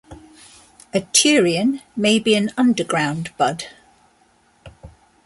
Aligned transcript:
A 0.95 0.99
turion 1.01 1.83
may 1.95 2.17
be 2.17 2.33
an 2.33 2.49
underground 2.57 3.29
bud. 3.37 3.65